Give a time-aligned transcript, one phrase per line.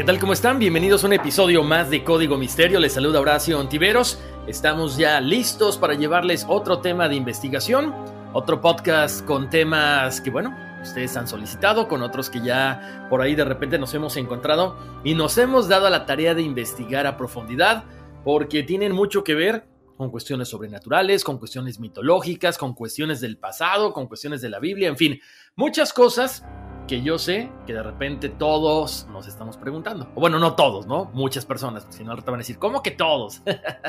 [0.00, 0.18] ¿Qué tal?
[0.18, 0.58] ¿Cómo están?
[0.58, 2.80] Bienvenidos a un episodio más de Código Misterio.
[2.80, 4.18] Les saluda Horacio Ontiveros.
[4.46, 7.94] Estamos ya listos para llevarles otro tema de investigación,
[8.32, 13.34] otro podcast con temas que, bueno, ustedes han solicitado, con otros que ya por ahí
[13.34, 17.18] de repente nos hemos encontrado y nos hemos dado a la tarea de investigar a
[17.18, 17.84] profundidad
[18.24, 23.92] porque tienen mucho que ver con cuestiones sobrenaturales, con cuestiones mitológicas, con cuestiones del pasado,
[23.92, 25.20] con cuestiones de la Biblia, en fin,
[25.56, 26.42] muchas cosas
[26.90, 30.10] que yo sé que de repente todos nos estamos preguntando.
[30.16, 31.04] O bueno, no todos, ¿no?
[31.14, 33.42] Muchas personas, si no, te van a decir, ¿cómo que todos?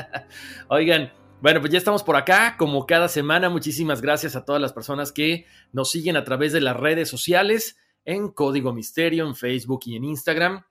[0.68, 3.50] Oigan, bueno, pues ya estamos por acá, como cada semana.
[3.50, 7.76] Muchísimas gracias a todas las personas que nos siguen a través de las redes sociales,
[8.04, 10.64] en Código Misterio, en Facebook y en Instagram.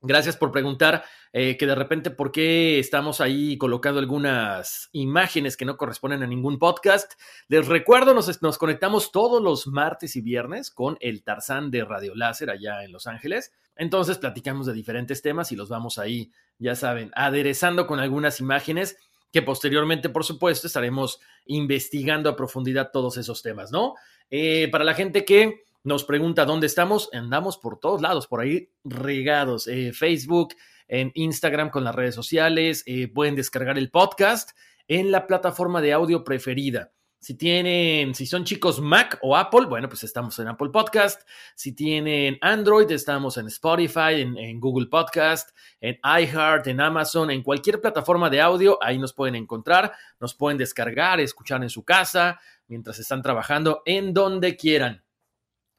[0.00, 5.64] Gracias por preguntar eh, que de repente por qué estamos ahí colocando algunas imágenes que
[5.64, 7.14] no corresponden a ningún podcast.
[7.48, 12.50] Les recuerdo, nos, conectamos todos los martes y viernes con el Tarzán de Radio Láser
[12.50, 13.52] allá en Los Ángeles.
[13.74, 18.98] Entonces platicamos de diferentes temas y los vamos ahí, ya saben, aderezando con algunas imágenes
[19.32, 23.94] que posteriormente, por supuesto, estaremos investigando a profundidad todos esos temas, ¿no?
[24.30, 27.08] Eh, para la gente que nos pregunta dónde estamos.
[27.14, 29.66] Andamos por todos lados, por ahí regados.
[29.66, 30.54] Eh, Facebook,
[30.86, 32.84] en Instagram con las redes sociales.
[32.86, 34.50] Eh, pueden descargar el podcast
[34.86, 36.92] en la plataforma de audio preferida.
[37.20, 41.26] Si tienen, si son chicos Mac o Apple, bueno, pues estamos en Apple Podcast.
[41.56, 47.42] Si tienen Android, estamos en Spotify, en, en, Google Podcast, en iHeart, en Amazon, en
[47.42, 52.38] cualquier plataforma de audio, ahí nos pueden encontrar, nos pueden descargar, escuchar en su casa,
[52.68, 55.02] mientras están trabajando, en donde quieran.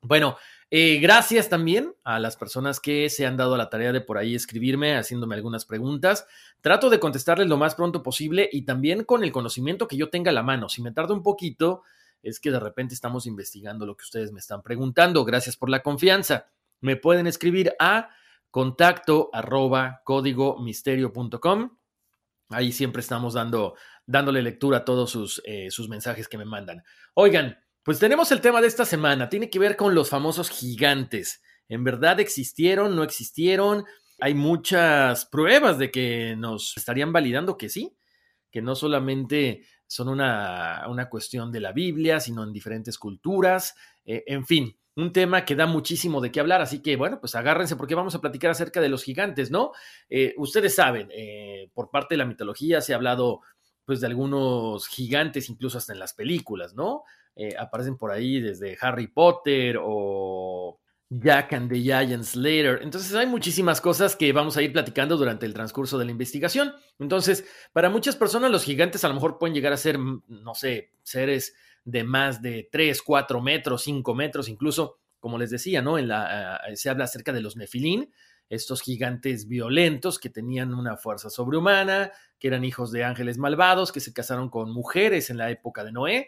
[0.01, 0.37] Bueno,
[0.71, 4.35] eh, gracias también a las personas que se han dado la tarea de por ahí
[4.35, 6.25] escribirme, haciéndome algunas preguntas.
[6.61, 10.31] Trato de contestarles lo más pronto posible y también con el conocimiento que yo tenga
[10.31, 10.69] a la mano.
[10.69, 11.83] Si me tarda un poquito,
[12.21, 15.25] es que de repente estamos investigando lo que ustedes me están preguntando.
[15.25, 16.47] Gracias por la confianza.
[16.81, 18.09] Me pueden escribir a
[18.51, 21.77] contacto arroba códigomisterio.com.
[22.49, 26.83] Ahí siempre estamos dando, dándole lectura a todos sus, eh, sus mensajes que me mandan.
[27.13, 31.41] Oigan, pues tenemos el tema de esta semana, tiene que ver con los famosos gigantes.
[31.67, 32.95] ¿En verdad existieron?
[32.95, 33.85] ¿No existieron?
[34.19, 37.95] Hay muchas pruebas de que nos estarían validando que sí,
[38.51, 43.75] que no solamente son una, una cuestión de la Biblia, sino en diferentes culturas.
[44.05, 47.35] Eh, en fin, un tema que da muchísimo de qué hablar, así que bueno, pues
[47.35, 49.71] agárrense porque vamos a platicar acerca de los gigantes, ¿no?
[50.09, 53.41] Eh, ustedes saben, eh, por parte de la mitología se ha hablado
[53.85, 57.03] pues de algunos gigantes, incluso hasta en las películas, ¿no?
[57.35, 60.79] Eh, aparecen por ahí desde Harry Potter o
[61.09, 62.79] Jack and the Giant Slayer.
[62.83, 66.73] Entonces hay muchísimas cosas que vamos a ir platicando durante el transcurso de la investigación.
[66.99, 70.53] Entonces, para muchas personas los gigantes a lo mejor pueden llegar a ser, mm, no
[70.53, 75.97] sé, seres de más de 3, 4 metros, 5 metros, incluso, como les decía, ¿no?
[75.97, 78.13] En la, ah, se habla acerca de los nefilín,
[78.49, 83.99] estos gigantes violentos que tenían una fuerza sobrehumana, que eran hijos de ángeles malvados, que
[83.99, 86.27] se casaron con mujeres en la época de Noé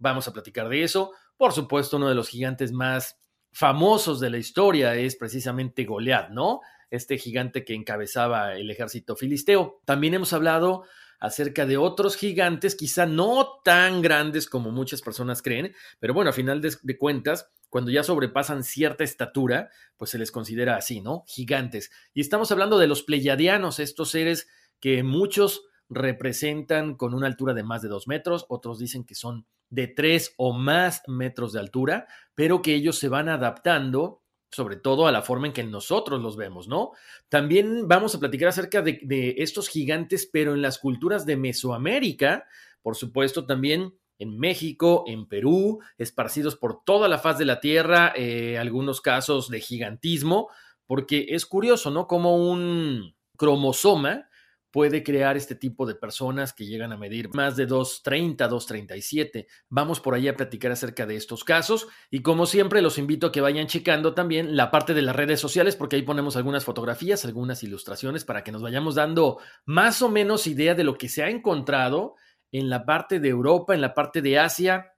[0.00, 1.12] Vamos a platicar de eso.
[1.36, 3.20] Por supuesto, uno de los gigantes más
[3.52, 6.60] famosos de la historia es precisamente Goliat, ¿no?
[6.90, 9.80] Este gigante que encabezaba el ejército filisteo.
[9.84, 10.84] También hemos hablado
[11.20, 16.32] acerca de otros gigantes, quizá no tan grandes como muchas personas creen, pero bueno, a
[16.32, 19.68] final de, cuentas, cuando ya sobrepasan cierta estatura,
[19.98, 21.24] pues se les considera así, ¿no?
[21.26, 21.90] Gigantes.
[22.14, 24.48] Y estamos hablando de los pleyadianos, estos seres
[24.80, 29.46] que muchos representan con una altura de más de dos metros, otros dicen que son
[29.70, 34.22] de tres o más metros de altura, pero que ellos se van adaptando
[34.52, 36.90] sobre todo a la forma en que nosotros los vemos, ¿no?
[37.28, 42.46] También vamos a platicar acerca de, de estos gigantes, pero en las culturas de Mesoamérica,
[42.82, 48.12] por supuesto, también en México, en Perú, esparcidos por toda la faz de la Tierra,
[48.14, 50.48] eh, algunos casos de gigantismo,
[50.86, 52.06] porque es curioso, ¿no?
[52.06, 54.28] Como un cromosoma
[54.70, 59.46] puede crear este tipo de personas que llegan a medir más de 2.30, 2.37.
[59.68, 63.32] Vamos por ahí a platicar acerca de estos casos y como siempre los invito a
[63.32, 67.24] que vayan checando también la parte de las redes sociales porque ahí ponemos algunas fotografías,
[67.24, 71.22] algunas ilustraciones para que nos vayamos dando más o menos idea de lo que se
[71.22, 72.14] ha encontrado
[72.52, 74.94] en la parte de Europa, en la parte de Asia,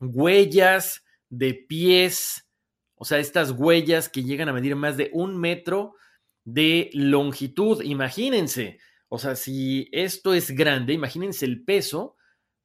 [0.00, 2.46] huellas de pies,
[2.96, 5.94] o sea, estas huellas que llegan a medir más de un metro
[6.44, 7.82] de longitud.
[7.82, 8.78] Imagínense,
[9.14, 12.16] o sea, si esto es grande, imagínense el peso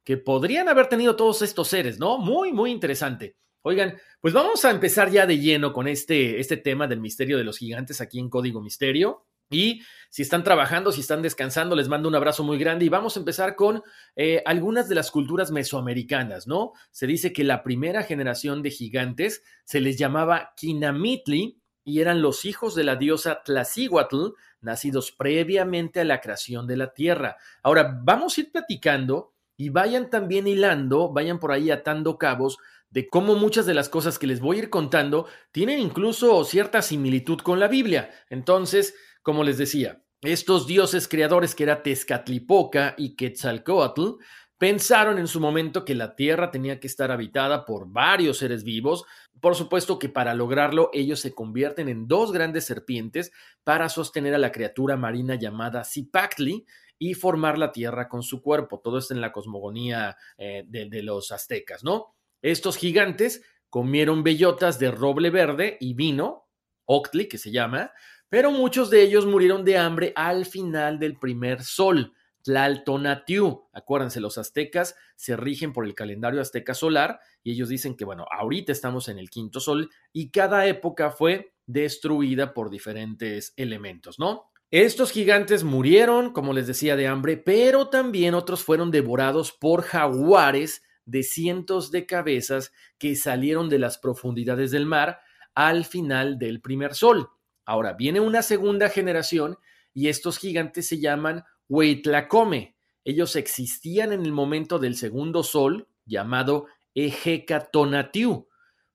[0.04, 2.18] que podrían haber tenido todos estos seres, ¿no?
[2.18, 3.36] Muy, muy interesante.
[3.62, 7.44] Oigan, pues vamos a empezar ya de lleno con este, este tema del misterio de
[7.44, 9.26] los gigantes aquí en Código Misterio.
[9.48, 13.16] Y si están trabajando, si están descansando, les mando un abrazo muy grande y vamos
[13.16, 13.82] a empezar con
[14.16, 16.72] eh, algunas de las culturas mesoamericanas, ¿no?
[16.90, 22.44] Se dice que la primera generación de gigantes se les llamaba Kinamitli y eran los
[22.44, 27.36] hijos de la diosa Tlacíhuatl, nacidos previamente a la creación de la tierra.
[27.62, 32.58] Ahora, vamos a ir platicando y vayan también hilando, vayan por ahí atando cabos
[32.90, 36.82] de cómo muchas de las cosas que les voy a ir contando tienen incluso cierta
[36.82, 38.10] similitud con la Biblia.
[38.28, 44.16] Entonces, como les decía, estos dioses creadores que era Tezcatlipoca y Quetzalcoatl
[44.60, 49.06] pensaron en su momento que la Tierra tenía que estar habitada por varios seres vivos.
[49.40, 53.32] Por supuesto que para lograrlo ellos se convierten en dos grandes serpientes
[53.64, 56.66] para sostener a la criatura marina llamada Zipactli
[56.98, 58.80] y formar la Tierra con su cuerpo.
[58.80, 62.14] Todo esto en la cosmogonía eh, de, de los aztecas, ¿no?
[62.42, 66.50] Estos gigantes comieron bellotas de roble verde y vino,
[66.84, 67.92] octli que se llama,
[68.28, 73.68] pero muchos de ellos murieron de hambre al final del primer sol, Tlaltonatiu.
[73.72, 78.26] Acuérdense, los aztecas se rigen por el calendario azteca solar y ellos dicen que, bueno,
[78.30, 84.50] ahorita estamos en el quinto sol y cada época fue destruida por diferentes elementos, ¿no?
[84.70, 90.82] Estos gigantes murieron, como les decía, de hambre, pero también otros fueron devorados por jaguares
[91.04, 95.20] de cientos de cabezas que salieron de las profundidades del mar
[95.56, 97.30] al final del primer sol.
[97.64, 99.58] Ahora viene una segunda generación
[99.92, 102.76] y estos gigantes se llaman Huitlacome.
[103.04, 108.48] Ellos existían en el momento del segundo sol, llamado Ejecatonatiu,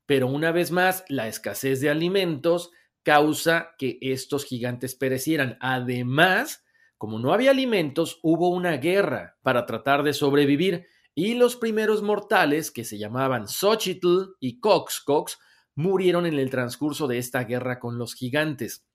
[0.06, 5.58] pero una vez más la escasez de alimentos causa que estos gigantes perecieran.
[5.62, 6.66] Además,
[6.98, 10.86] como no había alimentos, hubo una guerra para tratar de sobrevivir
[11.16, 15.40] y los primeros mortales, que se llamaban Xochitl y Coxcox,
[15.76, 18.86] murieron en el transcurso de esta guerra con los gigantes.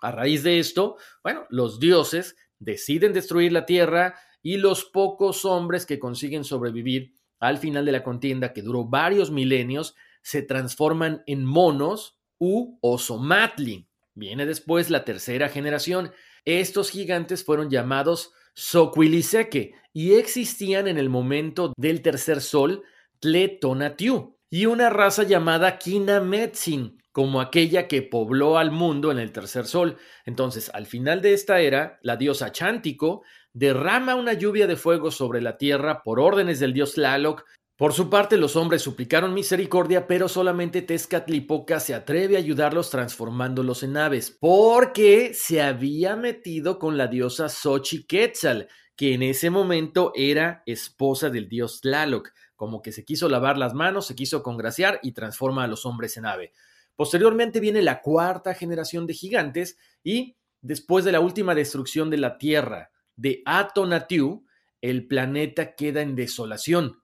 [0.00, 5.84] A raíz de esto, bueno, los dioses deciden destruir la tierra y los pocos hombres
[5.84, 11.44] que consiguen sobrevivir al final de la contienda, que duró varios milenios, se transforman en
[11.44, 13.88] monos u osomatli.
[14.14, 16.12] Viene después la tercera generación.
[16.44, 22.82] Estos gigantes fueron llamados Soquiliseque y existían en el momento del tercer sol
[23.20, 29.66] Tletonatiu y una raza llamada Kinametsin, como aquella que pobló al mundo en el tercer
[29.66, 29.96] sol.
[30.26, 35.40] Entonces, al final de esta era, la diosa Chántico derrama una lluvia de fuego sobre
[35.40, 37.44] la tierra por órdenes del dios Tlaloc.
[37.76, 43.84] Por su parte, los hombres suplicaron misericordia, pero solamente Tezcatlipoca se atreve a ayudarlos transformándolos
[43.84, 50.62] en aves, porque se había metido con la diosa Xochiquetzal, que en ese momento era
[50.66, 55.12] esposa del dios Tlaloc como que se quiso lavar las manos, se quiso congraciar y
[55.12, 56.52] transforma a los hombres en ave.
[56.94, 62.36] Posteriormente viene la cuarta generación de gigantes y después de la última destrucción de la
[62.36, 64.44] Tierra de Atonatiu,
[64.82, 67.02] el planeta queda en desolación.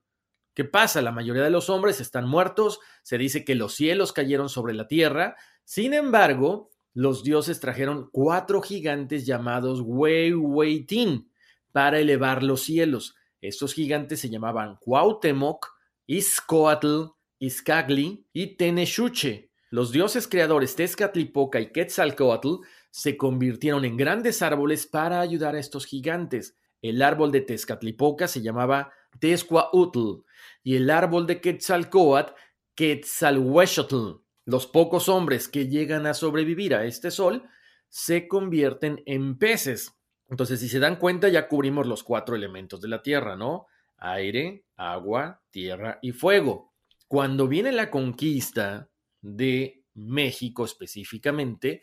[0.53, 1.01] ¿Qué pasa?
[1.01, 4.87] La mayoría de los hombres están muertos, se dice que los cielos cayeron sobre la
[4.87, 11.31] Tierra, sin embargo, los dioses trajeron cuatro gigantes llamados Weiweitin
[11.73, 13.15] para elevar los cielos.
[13.41, 15.67] Estos gigantes se llamaban Cuauhtémoc,
[16.07, 19.51] Iscoatl, Iscagli y Teneshuche.
[19.71, 25.87] Los dioses creadores Tezcatlipoca y Quetzalcoatl se convirtieron en grandes árboles para ayudar a estos
[25.87, 26.57] gigantes.
[26.81, 30.25] El árbol de Tezcatlipoca se llamaba Tezcuautl
[30.63, 32.33] y el árbol de Quetzalcoatl
[32.75, 34.21] Quetzalhuechtl.
[34.45, 37.43] Los pocos hombres que llegan a sobrevivir a este sol
[37.89, 39.93] se convierten en peces.
[40.29, 43.67] Entonces, si se dan cuenta, ya cubrimos los cuatro elementos de la Tierra, ¿no?
[43.99, 46.75] Aire, agua, tierra y fuego.
[47.09, 48.91] Cuando viene la conquista
[49.21, 51.83] de México específicamente,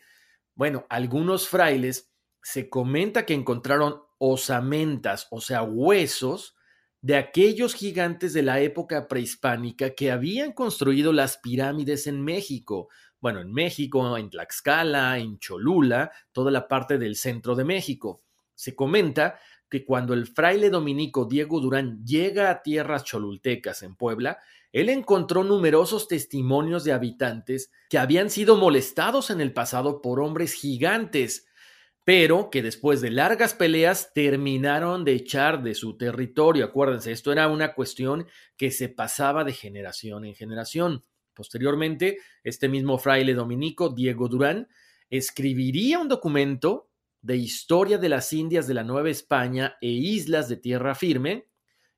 [0.54, 6.54] bueno, algunos frailes se comenta que encontraron osamentas, o sea, huesos
[7.00, 12.88] de aquellos gigantes de la época prehispánica que habían construido las pirámides en México.
[13.20, 18.23] Bueno, en México, en Tlaxcala, en Cholula, toda la parte del centro de México.
[18.54, 24.38] Se comenta que cuando el fraile dominico Diego Durán llega a tierras cholultecas en Puebla,
[24.72, 30.52] él encontró numerosos testimonios de habitantes que habían sido molestados en el pasado por hombres
[30.52, 31.46] gigantes,
[32.04, 36.66] pero que después de largas peleas terminaron de echar de su territorio.
[36.66, 41.04] Acuérdense, esto era una cuestión que se pasaba de generación en generación.
[41.34, 44.68] Posteriormente, este mismo fraile dominico, Diego Durán,
[45.08, 46.90] escribiría un documento
[47.24, 51.48] de historia de las Indias de la Nueva España e islas de tierra firme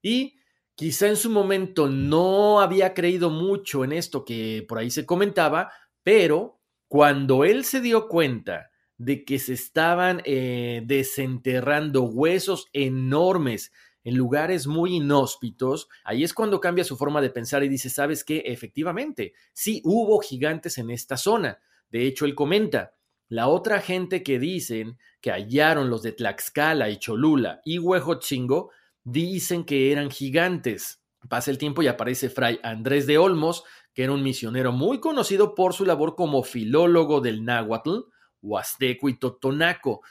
[0.01, 0.37] y
[0.77, 5.73] Quizá en su momento no había creído mucho en esto que por ahí se comentaba,
[6.03, 13.73] pero cuando él se dio cuenta de que se estaban eh, desenterrando huesos enormes
[14.05, 18.23] en lugares muy inhóspitos, ahí es cuando cambia su forma de pensar y dice, ¿sabes
[18.23, 18.43] qué?
[18.45, 21.59] Efectivamente, sí hubo gigantes en esta zona.
[21.89, 22.96] De hecho, él comenta,
[23.29, 28.71] la otra gente que dicen que hallaron los de Tlaxcala y Cholula y Huejotzingo
[29.03, 31.03] dicen que eran gigantes.
[31.29, 33.65] Pasa el tiempo y aparece Fray Andrés de Olmos,
[33.95, 38.05] que era un misionero muy conocido por su labor como filólogo del náhuatl,
[38.43, 40.03] huasteco y totonaco,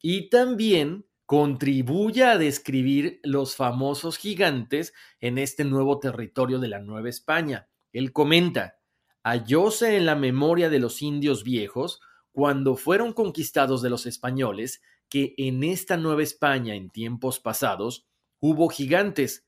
[0.00, 7.08] y también contribuye a describir los famosos gigantes en este nuevo territorio de la Nueva
[7.08, 7.68] España.
[7.92, 8.78] Él comenta,
[9.22, 12.00] hallóse en la memoria de los indios viejos,
[12.32, 18.06] cuando fueron conquistados de los españoles, que en esta Nueva España en tiempos pasados
[18.42, 19.46] Hubo gigantes,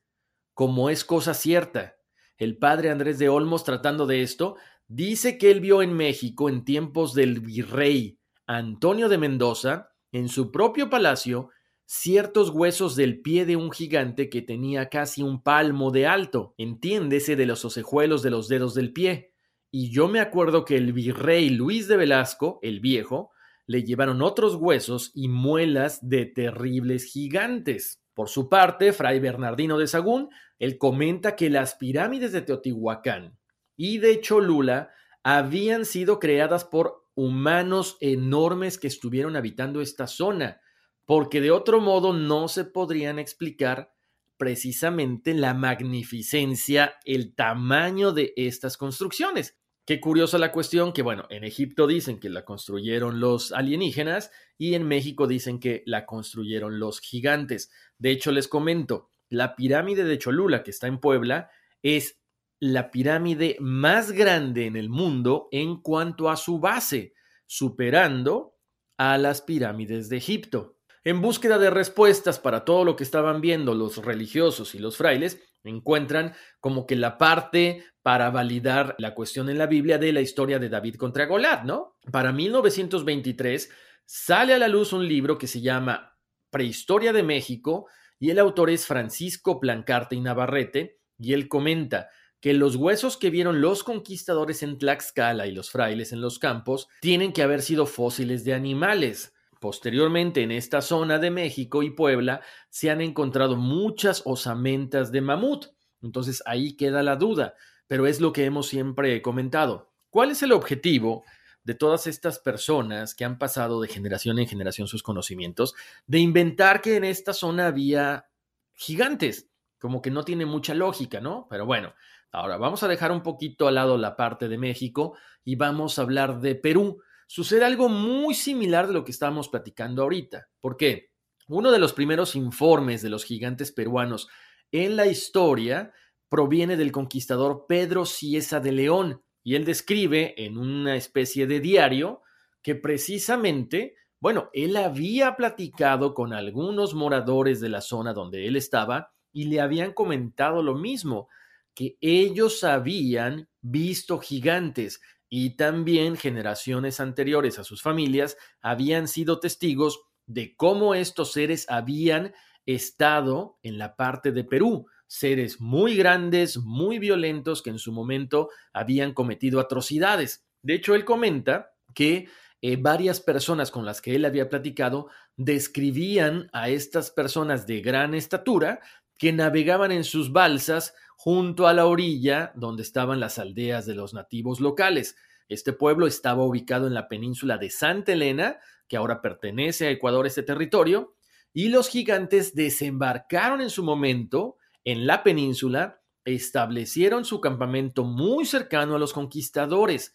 [0.53, 1.95] como es cosa cierta.
[2.37, 4.55] El padre Andrés de Olmos, tratando de esto,
[4.87, 10.51] dice que él vio en México, en tiempos del virrey Antonio de Mendoza, en su
[10.51, 11.49] propio palacio,
[11.85, 17.35] ciertos huesos del pie de un gigante que tenía casi un palmo de alto, entiéndese
[17.35, 19.32] de los ocejuelos de los dedos del pie.
[19.75, 23.31] Y yo me acuerdo que el virrey Luis de Velasco, el viejo,
[23.65, 27.99] le llevaron otros huesos y muelas de terribles gigantes.
[28.13, 33.39] Por su parte, Fray Bernardino de Sagún, él comenta que las pirámides de Teotihuacán
[33.75, 34.91] y de Cholula
[35.23, 40.61] habían sido creadas por humanos enormes que estuvieron habitando esta zona,
[41.03, 43.91] porque de otro modo no se podrían explicar
[44.37, 49.57] precisamente la magnificencia, el tamaño de estas construcciones.
[49.85, 54.75] Qué curiosa la cuestión que, bueno, en Egipto dicen que la construyeron los alienígenas y
[54.75, 57.69] en México dicen que la construyeron los gigantes.
[57.97, 61.49] De hecho, les comento, la pirámide de Cholula que está en Puebla
[61.81, 62.21] es
[62.61, 67.13] la pirámide más grande en el mundo en cuanto a su base,
[67.45, 68.55] superando
[68.97, 70.77] a las pirámides de Egipto.
[71.03, 75.41] En búsqueda de respuestas para todo lo que estaban viendo los religiosos y los frailes,
[75.69, 80.59] encuentran como que la parte para validar la cuestión en la Biblia de la historia
[80.59, 81.97] de David contra Goliat, ¿no?
[82.11, 83.69] Para 1923
[84.05, 86.17] sale a la luz un libro que se llama
[86.49, 87.87] Prehistoria de México
[88.19, 92.09] y el autor es Francisco Plancarte y Navarrete y él comenta
[92.43, 96.89] que los huesos que vieron los conquistadores en Tlaxcala y los frailes en los campos
[96.99, 99.33] tienen que haber sido fósiles de animales.
[99.63, 105.67] Posteriormente, en esta zona de México y Puebla se han encontrado muchas osamentas de mamut.
[106.01, 107.53] Entonces ahí queda la duda,
[107.87, 109.93] pero es lo que hemos siempre comentado.
[110.09, 111.23] ¿Cuál es el objetivo
[111.63, 115.75] de todas estas personas que han pasado de generación en generación sus conocimientos
[116.07, 118.27] de inventar que en esta zona había
[118.73, 119.49] gigantes?
[119.79, 121.47] Como que no tiene mucha lógica, ¿no?
[121.49, 121.93] Pero bueno,
[122.33, 125.15] ahora vamos a dejar un poquito al lado la parte de México
[125.45, 127.01] y vamos a hablar de Perú
[127.33, 130.49] sucede algo muy similar de lo que estábamos platicando ahorita.
[130.61, 131.09] ¿Por qué?
[131.47, 134.27] Uno de los primeros informes de los gigantes peruanos
[134.71, 135.91] en la historia
[136.29, 142.21] proviene del conquistador Pedro Ciesa de León y él describe en una especie de diario
[142.61, 149.11] que precisamente, bueno, él había platicado con algunos moradores de la zona donde él estaba
[149.31, 151.29] y le habían comentado lo mismo,
[151.73, 155.01] que ellos habían visto gigantes
[155.35, 162.35] y también generaciones anteriores a sus familias habían sido testigos de cómo estos seres habían
[162.67, 164.85] estado en la parte de Perú.
[165.07, 170.45] seres muy grandes, muy violentos que en su momento habían cometido atrocidades.
[170.61, 172.27] De hecho, él comenta que
[172.61, 178.13] eh, varias personas con las que él había platicado describían a estas personas de gran
[178.13, 178.81] estatura
[179.17, 184.13] que navegaban en sus balsas junto a la orilla donde estaban las aldeas de los
[184.13, 185.15] nativos locales.
[185.47, 190.27] Este pueblo estaba ubicado en la península de Santa Elena, que ahora pertenece a Ecuador
[190.27, 191.15] este territorio,
[191.53, 198.95] y los gigantes desembarcaron en su momento en la península, establecieron su campamento muy cercano
[198.95, 200.13] a los conquistadores.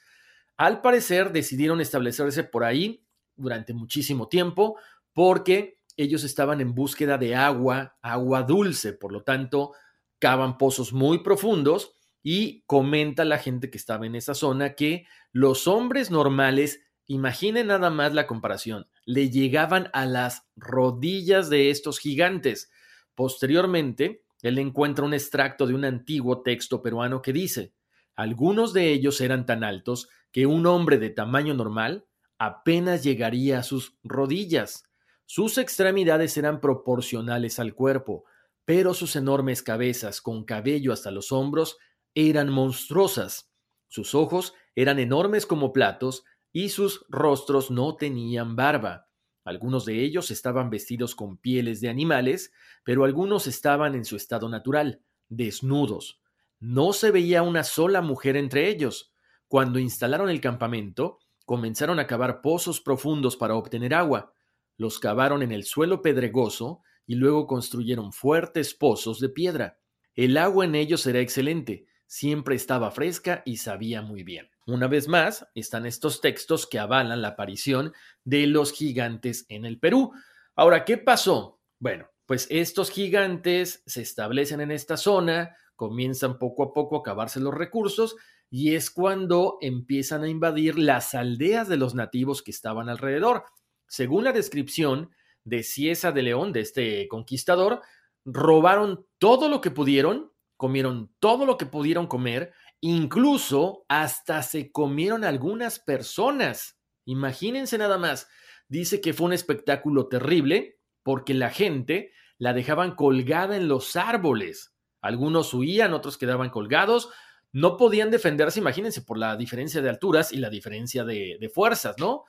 [0.57, 3.05] Al parecer decidieron establecerse por ahí
[3.37, 4.77] durante muchísimo tiempo
[5.13, 9.73] porque ellos estaban en búsqueda de agua, agua dulce, por lo tanto,
[10.19, 15.67] cavan pozos muy profundos y comenta la gente que estaba en esa zona que los
[15.67, 22.71] hombres normales, imaginen nada más la comparación, le llegaban a las rodillas de estos gigantes.
[23.15, 27.73] Posteriormente, él encuentra un extracto de un antiguo texto peruano que dice,
[28.15, 32.07] algunos de ellos eran tan altos que un hombre de tamaño normal
[32.39, 34.88] apenas llegaría a sus rodillas.
[35.31, 38.25] Sus extremidades eran proporcionales al cuerpo,
[38.65, 41.77] pero sus enormes cabezas, con cabello hasta los hombros,
[42.15, 43.53] eran monstruosas.
[43.89, 49.11] Sus ojos eran enormes como platos y sus rostros no tenían barba.
[49.45, 52.51] Algunos de ellos estaban vestidos con pieles de animales,
[52.83, 56.23] pero algunos estaban en su estado natural, desnudos.
[56.59, 59.13] No se veía una sola mujer entre ellos.
[59.47, 64.33] Cuando instalaron el campamento, comenzaron a cavar pozos profundos para obtener agua.
[64.79, 69.81] Los cavaron en el suelo pedregoso y luego construyeron fuertes pozos de piedra.
[70.15, 74.49] El agua en ellos era excelente, siempre estaba fresca y sabía muy bien.
[74.67, 77.93] Una vez más, están estos textos que avalan la aparición
[78.25, 80.13] de los gigantes en el Perú.
[80.55, 81.61] Ahora, ¿qué pasó?
[81.79, 87.41] Bueno, pues estos gigantes se establecen en esta zona, comienzan poco a poco a acabarse
[87.41, 88.17] los recursos
[88.51, 93.45] y es cuando empiezan a invadir las aldeas de los nativos que estaban alrededor.
[93.89, 95.11] Según la descripción
[95.45, 97.81] de Ciesa de León, de este conquistador,
[98.25, 105.25] robaron todo lo que pudieron, comieron todo lo que pudieron comer, incluso hasta se comieron
[105.25, 106.79] algunas personas.
[107.07, 108.29] Imagínense nada más.
[108.69, 114.75] Dice que fue un espectáculo terrible porque la gente la dejaban colgada en los árboles.
[115.01, 117.09] Algunos huían, otros quedaban colgados.
[117.51, 121.97] No podían defenderse, imagínense, por la diferencia de alturas y la diferencia de, de fuerzas,
[121.99, 122.25] ¿no?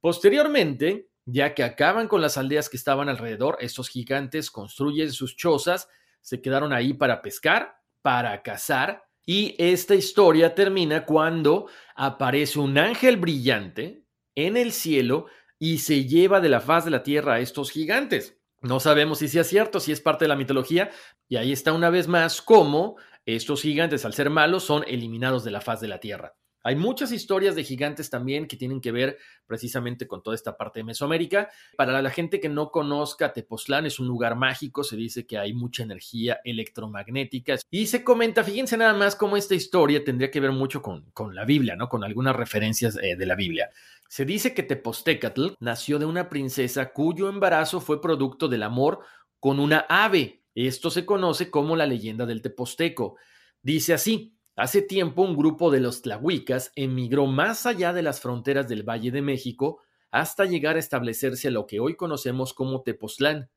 [0.00, 5.88] Posteriormente, ya que acaban con las aldeas que estaban alrededor, estos gigantes construyen sus chozas,
[6.20, 13.18] se quedaron ahí para pescar, para cazar, y esta historia termina cuando aparece un ángel
[13.18, 15.26] brillante en el cielo
[15.58, 18.38] y se lleva de la faz de la tierra a estos gigantes.
[18.62, 20.90] No sabemos si sea cierto, si es parte de la mitología,
[21.28, 25.50] y ahí está una vez más cómo estos gigantes, al ser malos, son eliminados de
[25.50, 26.34] la faz de la Tierra.
[26.68, 30.80] Hay muchas historias de gigantes también que tienen que ver precisamente con toda esta parte
[30.80, 31.48] de Mesoamérica.
[31.78, 35.54] Para la gente que no conozca, Tepoztlán es un lugar mágico, se dice que hay
[35.54, 40.52] mucha energía electromagnética y se comenta, fíjense nada más cómo esta historia tendría que ver
[40.52, 41.88] mucho con, con la Biblia, ¿no?
[41.88, 43.70] Con algunas referencias eh, de la Biblia.
[44.06, 49.00] Se dice que Tepostecatl nació de una princesa cuyo embarazo fue producto del amor
[49.40, 50.42] con una ave.
[50.54, 53.16] Esto se conoce como la leyenda del Teposteco.
[53.62, 58.66] Dice así, hace tiempo un grupo de los tlahuicas emigró más allá de las fronteras
[58.68, 63.50] del Valle de México hasta llegar a establecerse lo que hoy conocemos como Tepoztlán.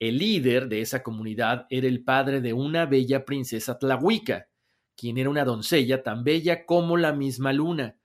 [0.00, 4.48] El líder de esa comunidad era el padre de una bella princesa tlahuica,
[4.96, 7.96] quien era una doncella tan bella como la misma luna.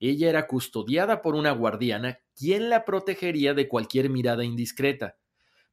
[0.00, 5.18] Ella era custodiada por una guardiana quien la protegería de cualquier mirada indiscreta.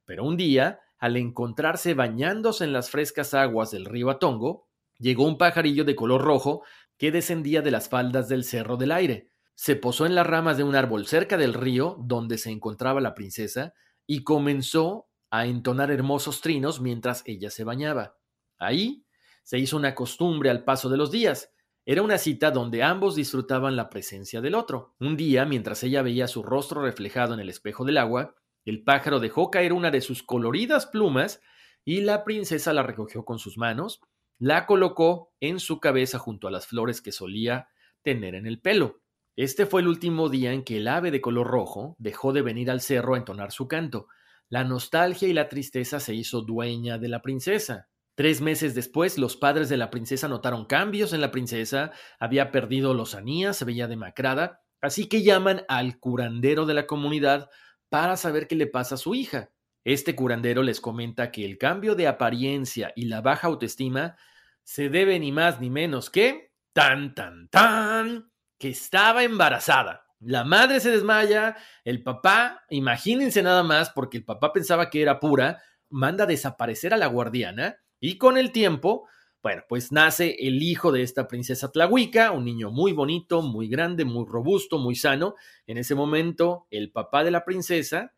[0.04, 4.69] Pero un día, al encontrarse bañándose en las frescas aguas del río Atongo,
[5.00, 6.62] llegó un pajarillo de color rojo
[6.96, 9.32] que descendía de las faldas del Cerro del Aire.
[9.54, 13.14] Se posó en las ramas de un árbol cerca del río donde se encontraba la
[13.14, 13.74] princesa
[14.06, 18.16] y comenzó a entonar hermosos trinos mientras ella se bañaba.
[18.58, 19.04] Ahí
[19.42, 21.50] se hizo una costumbre al paso de los días,
[21.86, 24.94] era una cita donde ambos disfrutaban la presencia del otro.
[25.00, 29.18] Un día, mientras ella veía su rostro reflejado en el espejo del agua, el pájaro
[29.18, 31.40] dejó caer una de sus coloridas plumas
[31.84, 34.00] y la princesa la recogió con sus manos,
[34.40, 37.68] la colocó en su cabeza junto a las flores que solía
[38.02, 39.02] tener en el pelo.
[39.36, 42.70] Este fue el último día en que el ave de color rojo dejó de venir
[42.70, 44.08] al cerro a entonar su canto.
[44.48, 47.90] La nostalgia y la tristeza se hizo dueña de la princesa.
[48.14, 52.94] Tres meses después, los padres de la princesa notaron cambios en la princesa, había perdido
[52.94, 57.50] lozanía, se veía demacrada, así que llaman al curandero de la comunidad
[57.90, 59.50] para saber qué le pasa a su hija.
[59.84, 64.16] Este curandero les comenta que el cambio de apariencia y la baja autoestima
[64.62, 70.04] se debe ni más ni menos que tan, tan, tan, que estaba embarazada.
[70.20, 75.18] La madre se desmaya, el papá, imagínense nada más, porque el papá pensaba que era
[75.18, 79.08] pura, manda desaparecer a la guardiana y con el tiempo,
[79.42, 84.04] bueno, pues nace el hijo de esta princesa Tlahuica, un niño muy bonito, muy grande,
[84.04, 85.34] muy robusto, muy sano.
[85.66, 88.12] En ese momento, el papá de la princesa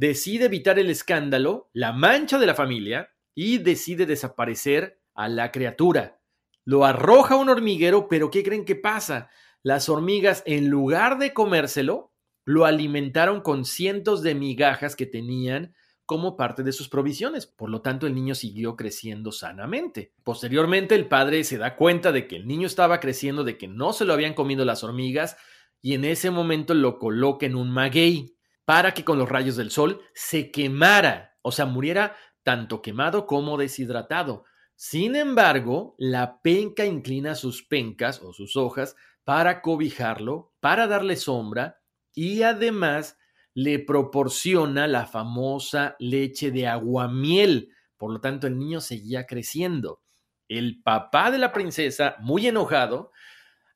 [0.00, 6.22] decide evitar el escándalo, la mancha de la familia y decide desaparecer a la criatura.
[6.64, 9.28] Lo arroja a un hormiguero, pero ¿qué creen que pasa?
[9.62, 12.14] Las hormigas, en lugar de comérselo,
[12.46, 15.74] lo alimentaron con cientos de migajas que tenían
[16.06, 17.46] como parte de sus provisiones.
[17.46, 20.14] Por lo tanto, el niño siguió creciendo sanamente.
[20.24, 23.92] Posteriormente, el padre se da cuenta de que el niño estaba creciendo, de que no
[23.92, 25.36] se lo habían comido las hormigas,
[25.82, 28.39] y en ese momento lo coloca en un maguey
[28.70, 33.58] para que con los rayos del sol se quemara, o sea, muriera tanto quemado como
[33.58, 34.44] deshidratado.
[34.76, 41.80] Sin embargo, la penca inclina sus pencas o sus hojas para cobijarlo, para darle sombra
[42.14, 43.18] y además
[43.54, 47.74] le proporciona la famosa leche de aguamiel.
[47.96, 50.00] Por lo tanto, el niño seguía creciendo.
[50.46, 53.10] El papá de la princesa, muy enojado,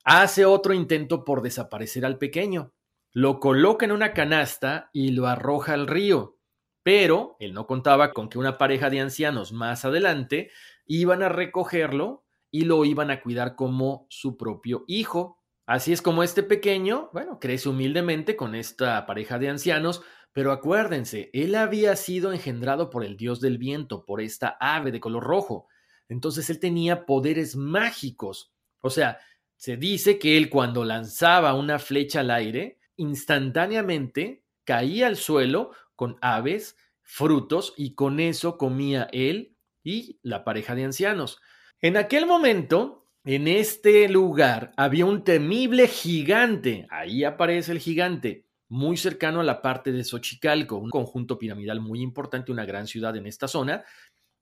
[0.05, 2.71] hace otro intento por desaparecer al pequeño.
[3.17, 6.37] Lo coloca en una canasta y lo arroja al río.
[6.83, 10.51] Pero él no contaba con que una pareja de ancianos más adelante
[10.85, 15.41] iban a recogerlo y lo iban a cuidar como su propio hijo.
[15.65, 20.01] Así es como este pequeño, bueno, crece humildemente con esta pareja de ancianos,
[20.33, 24.99] pero acuérdense, él había sido engendrado por el dios del viento, por esta ave de
[24.99, 25.69] color rojo.
[26.09, 28.51] Entonces él tenía poderes mágicos.
[28.81, 29.19] O sea,
[29.55, 36.17] se dice que él cuando lanzaba una flecha al aire, instantáneamente caía al suelo con
[36.21, 41.39] aves, frutos, y con eso comía él y la pareja de ancianos.
[41.81, 48.97] En aquel momento, en este lugar había un temible gigante, ahí aparece el gigante, muy
[48.97, 53.27] cercano a la parte de Xochicalco, un conjunto piramidal muy importante, una gran ciudad en
[53.27, 53.83] esta zona,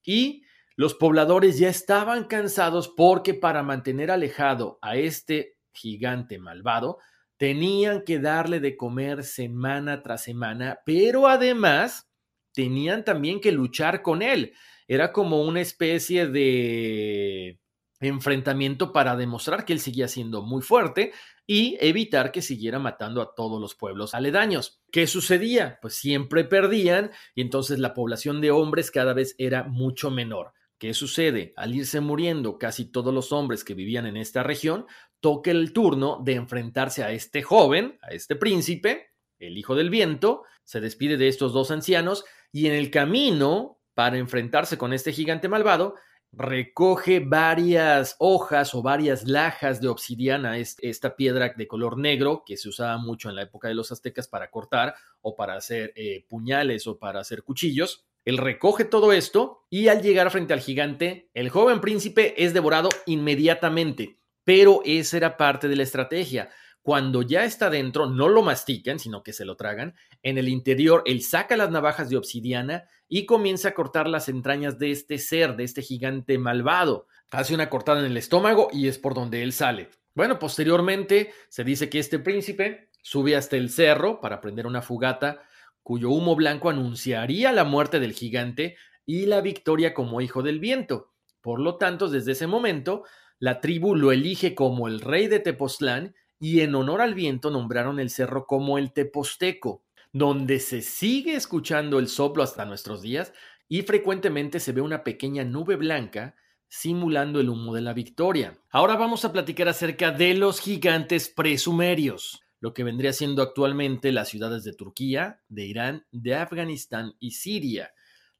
[0.04, 0.44] y
[0.76, 7.00] los pobladores ya estaban cansados porque para mantener alejado a este gigante malvado,
[7.38, 12.10] tenían que darle de comer semana tras semana, pero además
[12.54, 14.54] tenían también que luchar con él.
[14.88, 17.60] Era como una especie de
[18.00, 21.14] enfrentamiento para demostrar que él seguía siendo muy fuerte
[21.46, 24.82] y evitar que siguiera matando a todos los pueblos aledaños.
[24.92, 25.80] ¿Qué sucedía?
[25.82, 30.54] Pues siempre perdían y entonces la población de hombres cada vez era mucho menor.
[30.78, 31.54] ¿Qué sucede?
[31.56, 34.86] Al irse muriendo casi todos los hombres que vivían en esta región,
[35.24, 40.44] toca el turno de enfrentarse a este joven, a este príncipe, el hijo del viento,
[40.66, 45.48] se despide de estos dos ancianos y en el camino para enfrentarse con este gigante
[45.48, 45.96] malvado,
[46.34, 52.68] recoge varias hojas o varias lajas de obsidiana, esta piedra de color negro que se
[52.68, 56.86] usaba mucho en la época de los aztecas para cortar o para hacer eh, puñales
[56.86, 58.06] o para hacer cuchillos.
[58.26, 62.90] Él recoge todo esto y al llegar frente al gigante, el joven príncipe es devorado
[63.06, 64.18] inmediatamente.
[64.44, 66.50] Pero esa era parte de la estrategia.
[66.82, 69.96] Cuando ya está dentro, no lo mastican, sino que se lo tragan.
[70.22, 74.78] En el interior, él saca las navajas de obsidiana y comienza a cortar las entrañas
[74.80, 77.08] de este ser, de este gigante malvado.
[77.32, 79.90] Hace una cortada en el estómago y es por donde él sale.
[80.14, 85.42] Bueno, posteriormente se dice que este príncipe sube hasta el cerro para prender una fogata
[85.84, 91.14] cuyo humo blanco anunciaría la muerte del gigante y la victoria como hijo del viento.
[91.42, 93.04] Por lo tanto, desde ese momento,
[93.44, 98.00] la tribu lo elige como el rey de Tepoztlán y en honor al viento nombraron
[98.00, 103.34] el cerro como el Teposteco, donde se sigue escuchando el soplo hasta nuestros días
[103.68, 106.38] y frecuentemente se ve una pequeña nube blanca
[106.70, 108.58] simulando el humo de la victoria.
[108.70, 114.30] Ahora vamos a platicar acerca de los gigantes presumerios, lo que vendría siendo actualmente las
[114.30, 117.92] ciudades de Turquía, de Irán, de Afganistán y Siria.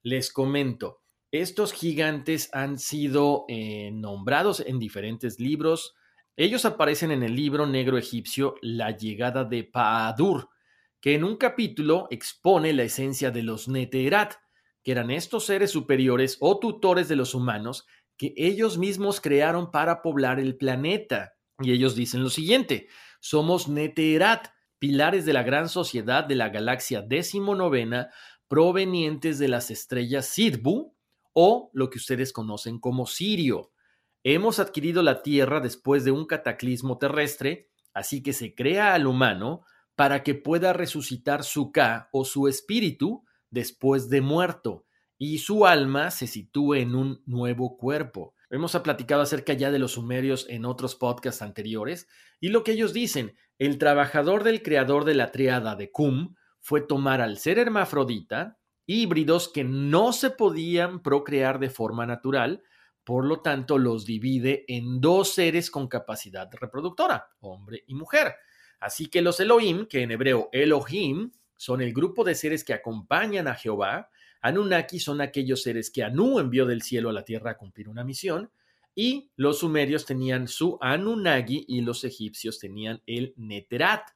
[0.02, 1.03] Les comento,
[1.34, 5.96] estos gigantes han sido eh, nombrados en diferentes libros,
[6.38, 10.50] ellos aparecen en el libro negro egipcio La llegada de Paadur,
[11.02, 14.36] que en un capítulo expone la esencia de los Neterat,
[14.84, 20.04] que eran estos seres superiores o tutores de los humanos que ellos mismos crearon para
[20.04, 21.34] poblar el planeta.
[21.60, 22.90] Y ellos dicen lo siguiente,
[23.22, 28.12] somos Neterat, pilares de la gran sociedad de la galaxia decimonovena,
[28.48, 30.93] provenientes de las estrellas Sidbu,
[31.34, 33.72] o lo que ustedes conocen como Sirio.
[34.24, 39.64] Hemos adquirido la Tierra después de un cataclismo terrestre, así que se crea al humano
[39.96, 44.86] para que pueda resucitar su Ka o su espíritu después de muerto
[45.18, 48.34] y su alma se sitúe en un nuevo cuerpo.
[48.50, 52.08] Hemos platicado acerca ya de los sumerios en otros podcasts anteriores
[52.40, 56.82] y lo que ellos dicen, el trabajador del creador de la triada de Cum fue
[56.82, 62.64] tomar al ser hermafrodita, híbridos que no se podían procrear de forma natural,
[63.04, 68.36] por lo tanto los divide en dos seres con capacidad reproductora, hombre y mujer.
[68.80, 73.48] Así que los Elohim, que en hebreo Elohim, son el grupo de seres que acompañan
[73.48, 74.10] a Jehová,
[74.42, 78.04] Anunnaki son aquellos seres que Anu envió del cielo a la tierra a cumplir una
[78.04, 78.52] misión,
[78.94, 84.10] y los sumerios tenían su Anunnaki y los egipcios tenían el Neterat.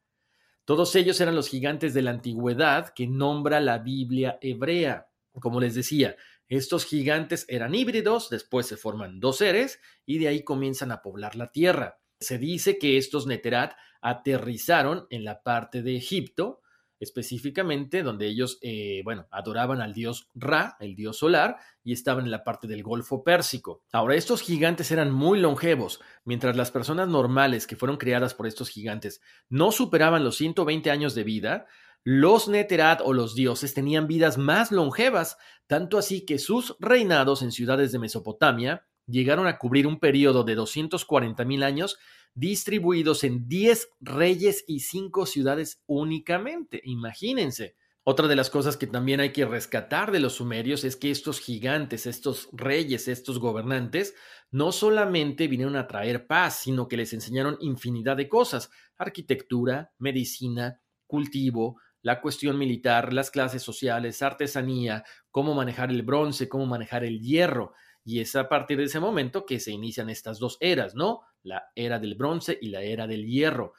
[0.68, 5.08] Todos ellos eran los gigantes de la antigüedad que nombra la Biblia hebrea.
[5.40, 6.18] Como les decía,
[6.50, 11.38] estos gigantes eran híbridos, después se forman dos seres y de ahí comienzan a poblar
[11.38, 12.02] la tierra.
[12.20, 16.60] Se dice que estos Neterat aterrizaron en la parte de Egipto,
[17.00, 22.32] específicamente donde ellos, eh, bueno, adoraban al dios Ra, el dios solar, y estaban en
[22.32, 23.84] la parte del Golfo Pérsico.
[23.92, 28.70] Ahora, estos gigantes eran muy longevos, mientras las personas normales que fueron creadas por estos
[28.70, 31.68] gigantes no superaban los 120 años de vida,
[32.04, 37.52] los Neterat o los dioses tenían vidas más longevas, tanto así que sus reinados en
[37.52, 41.98] ciudades de Mesopotamia llegaron a cubrir un periodo de 240 mil años
[42.34, 46.82] distribuidos en 10 reyes y 5 ciudades únicamente.
[46.84, 47.76] Imagínense.
[48.04, 51.41] Otra de las cosas que también hay que rescatar de los sumerios es que estos
[51.41, 54.15] gigantes, estos reyes, estos gobernantes,
[54.50, 60.80] no solamente vinieron a traer paz, sino que les enseñaron infinidad de cosas, arquitectura, medicina,
[61.06, 67.20] cultivo, la cuestión militar, las clases sociales, artesanía, cómo manejar el bronce, cómo manejar el
[67.20, 67.74] hierro.
[68.08, 71.24] Y es a partir de ese momento que se inician estas dos eras, ¿no?
[71.43, 73.74] La era del bronce y la era del hierro.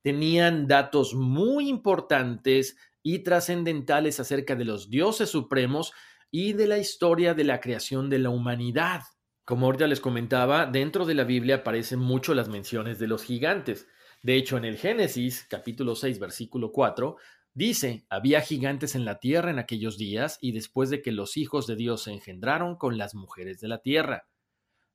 [0.00, 5.92] Tenían datos muy importantes y trascendentales acerca de los dioses supremos
[6.30, 9.02] y de la historia de la creación de la humanidad.
[9.44, 13.86] Como ahorita les comentaba, dentro de la Biblia aparecen mucho las menciones de los gigantes.
[14.22, 17.16] De hecho, en el Génesis, capítulo 6, versículo 4,
[17.56, 21.68] Dice, había gigantes en la tierra en aquellos días y después de que los hijos
[21.68, 24.26] de Dios se engendraron con las mujeres de la tierra.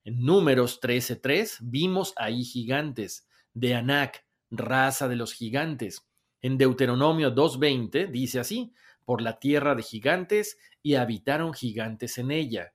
[0.03, 6.05] En Números 13.3 vimos ahí gigantes, de Anac, raza de los gigantes.
[6.41, 8.73] En Deuteronomio 2.20 dice así,
[9.05, 12.73] por la tierra de gigantes y habitaron gigantes en ella.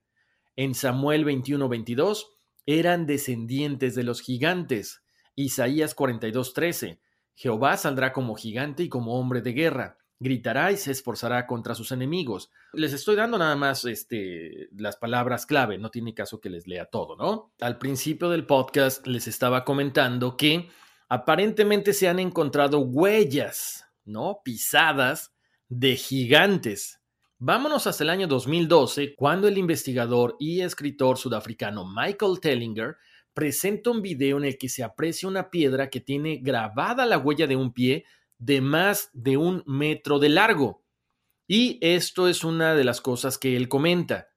[0.56, 2.24] En Samuel 21.22
[2.64, 5.02] eran descendientes de los gigantes.
[5.34, 7.00] Isaías 42.13
[7.34, 9.98] Jehová saldrá como gigante y como hombre de guerra.
[10.20, 12.50] Gritará y se esforzará contra sus enemigos.
[12.72, 16.86] Les estoy dando nada más este, las palabras clave, no tiene caso que les lea
[16.86, 17.52] todo, ¿no?
[17.60, 20.70] Al principio del podcast les estaba comentando que
[21.08, 24.40] aparentemente se han encontrado huellas, ¿no?
[24.44, 25.34] Pisadas
[25.68, 27.00] de gigantes.
[27.38, 32.96] Vámonos hasta el año 2012, cuando el investigador y escritor sudafricano Michael Tellinger
[33.34, 37.46] presenta un video en el que se aprecia una piedra que tiene grabada la huella
[37.46, 38.04] de un pie
[38.38, 40.84] de más de un metro de largo.
[41.46, 44.28] Y esto es una de las cosas que él comenta.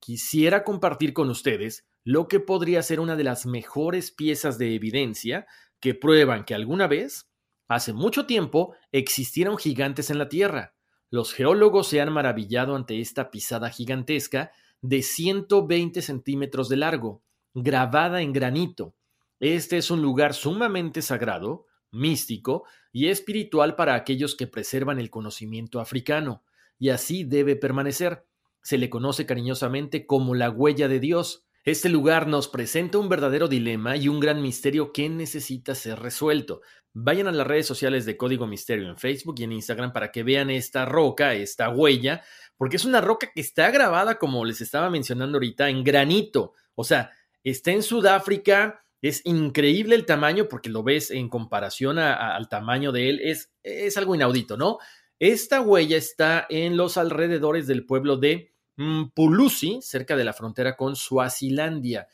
[0.00, 5.46] Quisiera compartir con ustedes lo que podría ser una de las mejores piezas de evidencia
[5.80, 7.30] que prueban que alguna vez,
[7.68, 10.74] hace mucho tiempo, existieron gigantes en la Tierra.
[11.10, 17.25] Los geólogos se han maravillado ante esta pisada gigantesca de 120 centímetros de largo
[17.56, 18.94] grabada en granito.
[19.40, 25.80] Este es un lugar sumamente sagrado, místico y espiritual para aquellos que preservan el conocimiento
[25.80, 26.44] africano,
[26.78, 28.26] y así debe permanecer.
[28.62, 31.46] Se le conoce cariñosamente como la huella de Dios.
[31.64, 36.60] Este lugar nos presenta un verdadero dilema y un gran misterio que necesita ser resuelto.
[36.92, 40.22] Vayan a las redes sociales de Código Misterio en Facebook y en Instagram para que
[40.22, 42.22] vean esta roca, esta huella,
[42.58, 46.52] porque es una roca que está grabada, como les estaba mencionando ahorita, en granito.
[46.74, 47.10] O sea,
[47.46, 53.08] Está en Sudáfrica, es increíble el tamaño porque lo ves en comparación al tamaño de
[53.08, 54.78] él, es, es algo inaudito, ¿no?
[55.20, 60.96] Esta huella está en los alrededores del pueblo de Mpulusi, cerca de la frontera con
[60.96, 62.08] Suazilandia.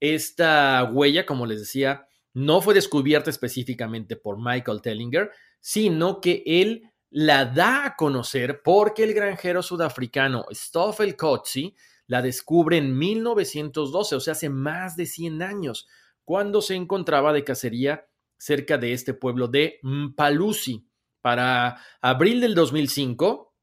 [0.00, 6.90] Esta huella, como les decía, no fue descubierta específicamente por Michael Tellinger, sino que él
[7.10, 11.76] la da a conocer porque el granjero sudafricano Stoffel Kotzi
[12.08, 15.86] la descubre en 1912, o sea, hace más de 100 años,
[16.24, 20.88] cuando se encontraba de cacería cerca de este pueblo de Mpalusi.
[21.20, 23.54] Para abril del 2005,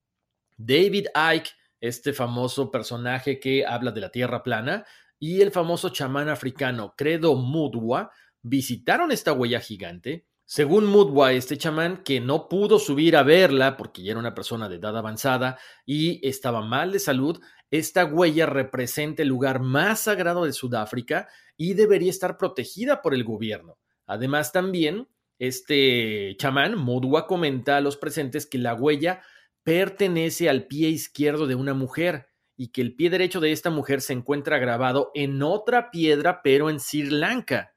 [0.58, 4.86] David Icke, este famoso personaje que habla de la Tierra plana,
[5.20, 12.04] y el famoso chamán africano Credo Mudwa visitaron esta huella gigante Según Mudwa, este chamán
[12.04, 16.26] que no pudo subir a verla porque ya era una persona de edad avanzada y
[16.28, 17.40] estaba mal de salud,
[17.72, 23.24] esta huella representa el lugar más sagrado de Sudáfrica y debería estar protegida por el
[23.24, 23.78] gobierno.
[24.06, 25.08] Además, también
[25.40, 29.22] este chamán, Mudwa, comenta a los presentes que la huella
[29.64, 34.02] pertenece al pie izquierdo de una mujer y que el pie derecho de esta mujer
[34.02, 37.74] se encuentra grabado en otra piedra, pero en Sri Lanka.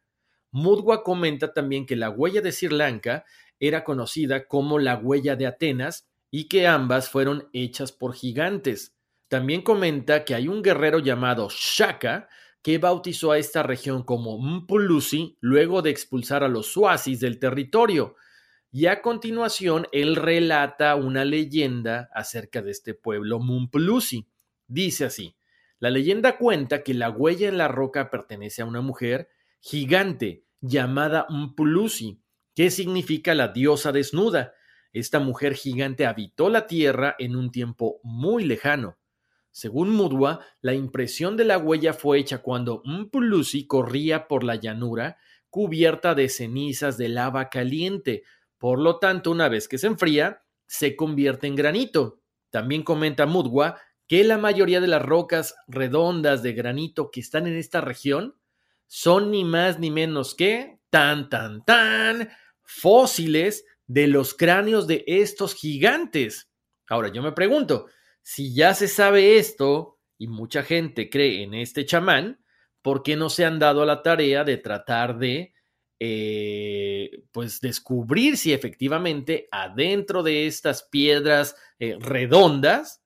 [0.51, 3.25] Mudwa comenta también que la huella de Sri Lanka
[3.59, 8.95] era conocida como la huella de Atenas y que ambas fueron hechas por gigantes.
[9.29, 12.29] También comenta que hay un guerrero llamado Shaka
[12.63, 18.17] que bautizó a esta región como Mpulusi luego de expulsar a los Suazis del territorio.
[18.71, 24.29] Y a continuación él relata una leyenda acerca de este pueblo Mpulusi.
[24.67, 25.37] Dice así:
[25.79, 29.29] La leyenda cuenta que la huella en la roca pertenece a una mujer
[29.61, 32.21] gigante llamada Mpulusi,
[32.55, 34.53] que significa la diosa desnuda.
[34.93, 38.98] Esta mujer gigante habitó la tierra en un tiempo muy lejano.
[39.59, 45.19] Según Mudwa, la impresión de la huella fue hecha cuando Mpulusi corría por la llanura
[45.51, 48.23] cubierta de cenizas de lava caliente.
[48.57, 52.21] Por lo tanto, una vez que se enfría, se convierte en granito.
[52.51, 57.57] También comenta Mudwa que la mayoría de las rocas redondas de granito que están en
[57.57, 58.37] esta región
[58.87, 62.29] son ni más ni menos que tan, tan, tan
[62.63, 66.49] fósiles de los cráneos de estos gigantes.
[66.87, 67.87] Ahora yo me pregunto,
[68.29, 72.45] si ya se sabe esto y mucha gente cree en este chamán,
[72.83, 75.55] ¿por qué no se han dado a la tarea de tratar de
[75.99, 83.03] eh, pues descubrir si efectivamente adentro de estas piedras eh, redondas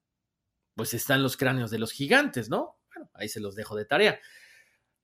[0.75, 2.81] pues están los cráneos de los gigantes, ¿no?
[2.93, 4.19] Bueno, ahí se los dejo de tarea.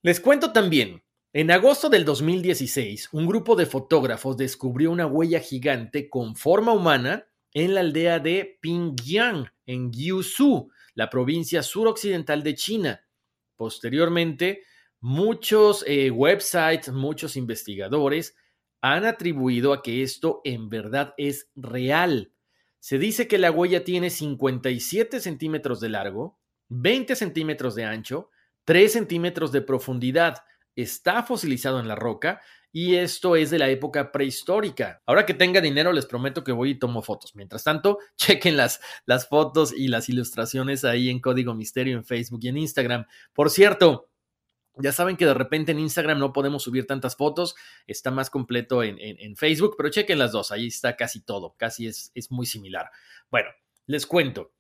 [0.02, 6.11] Les cuento también, en agosto del 2016, un grupo de fotógrafos descubrió una huella gigante
[6.11, 7.27] con forma humana
[7.58, 13.04] en la aldea de Pingyang, en Gyushu, la provincia suroccidental de China.
[13.56, 14.62] Posteriormente,
[15.00, 18.36] muchos eh, websites, muchos investigadores
[18.80, 22.32] han atribuido a que esto en verdad es real.
[22.78, 28.30] Se dice que la huella tiene 57 centímetros de largo, 20 centímetros de ancho,
[28.66, 30.44] 3 centímetros de profundidad.
[30.76, 32.40] Está fosilizado en la roca
[32.72, 35.02] y esto es de la época prehistórica.
[35.07, 37.35] Ahora que tenga dinero les prometo que voy y tomo fotos.
[37.35, 42.40] Mientras tanto, chequen las, las fotos y las ilustraciones ahí en Código Misterio en Facebook
[42.42, 43.07] y en Instagram.
[43.33, 44.11] Por cierto,
[44.76, 48.83] ya saben que de repente en Instagram no podemos subir tantas fotos, está más completo
[48.85, 52.90] en, Facebook, pero chequen las dos, ahí está casi todo, casi es, es muy similar.
[53.28, 53.48] Bueno,
[53.87, 54.52] les cuento.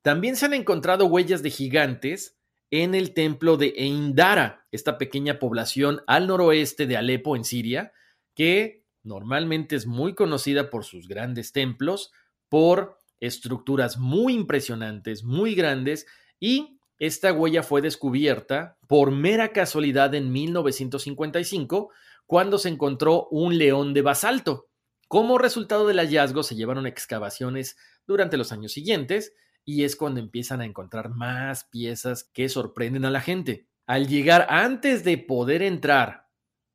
[0.00, 2.36] También se han encontrado huellas de gigantes
[2.82, 7.92] en el templo de Eindara, esta pequeña población al noroeste de Alepo, en Siria,
[8.34, 12.10] que normalmente es muy conocida por sus grandes templos,
[12.48, 16.08] por estructuras muy impresionantes, muy grandes
[16.40, 21.92] y esta huella fue descubierta por mera casualidad en 1955,
[22.26, 24.66] cuando se encontró un león de basalto.
[25.06, 29.32] Como resultado del hallazgo se llevaron excavaciones durante los años siguientes
[29.64, 33.68] y es cuando empiezan a encontrar más piezas que sorprenden a la gente.
[33.86, 36.28] Al llegar antes de poder entrar